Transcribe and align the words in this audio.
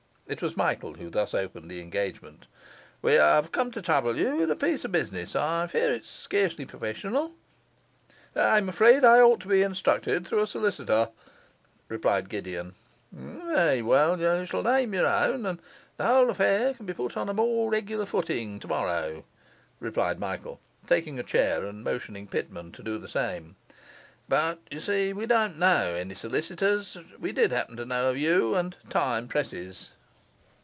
It 0.31 0.41
was 0.41 0.55
Michael 0.55 0.93
who 0.93 1.09
thus 1.09 1.33
opened 1.33 1.69
the 1.69 1.81
engagement. 1.81 2.47
'We 3.01 3.15
have 3.15 3.51
come 3.51 3.69
to 3.71 3.81
trouble 3.81 4.15
you 4.15 4.37
with 4.37 4.49
a 4.49 4.55
piece 4.55 4.85
of 4.85 4.91
business. 4.93 5.35
I 5.35 5.67
fear 5.67 5.91
it's 5.93 6.09
scarcely 6.09 6.65
professional' 6.65 7.33
'I 8.37 8.59
am 8.59 8.69
afraid 8.69 9.03
I 9.03 9.19
ought 9.19 9.41
to 9.41 9.49
be 9.49 9.61
instructed 9.61 10.25
through 10.25 10.41
a 10.41 10.47
solicitor,' 10.47 11.09
replied 11.89 12.29
Gideon. 12.29 12.75
'Well, 13.11 13.83
well, 13.83 14.19
you 14.39 14.45
shall 14.45 14.63
name 14.63 14.93
your 14.93 15.05
own, 15.05 15.45
and 15.45 15.59
the 15.97 16.05
whole 16.05 16.29
affair 16.29 16.75
can 16.75 16.85
be 16.85 16.93
put 16.93 17.17
on 17.17 17.27
a 17.27 17.33
more 17.33 17.69
regular 17.69 18.05
footing 18.05 18.57
tomorrow,' 18.57 19.25
replied 19.81 20.17
Michael, 20.17 20.61
taking 20.87 21.19
a 21.19 21.23
chair 21.23 21.65
and 21.65 21.83
motioning 21.83 22.25
Pitman 22.25 22.71
to 22.71 22.81
do 22.81 22.97
the 22.97 23.09
same. 23.09 23.57
'But 24.29 24.59
you 24.71 24.79
see 24.79 25.11
we 25.11 25.25
didn't 25.25 25.59
know 25.59 25.93
any 25.93 26.15
solicitors; 26.15 26.95
we 27.19 27.33
did 27.33 27.51
happen 27.51 27.75
to 27.75 27.85
know 27.85 28.09
of 28.09 28.17
you, 28.17 28.55
and 28.55 28.77
time 28.89 29.27
presses. 29.27 29.91